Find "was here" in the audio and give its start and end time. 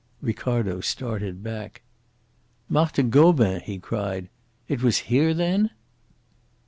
4.81-5.31